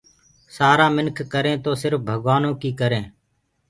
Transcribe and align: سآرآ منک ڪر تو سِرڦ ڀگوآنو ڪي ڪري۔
سآرآ 0.55 0.87
منک 0.95 1.17
ڪر 1.31 1.45
تو 1.63 1.71
سِرڦ 1.81 2.01
ڀگوآنو 2.07 2.51
ڪي 2.61 2.71
ڪري۔ 2.79 3.01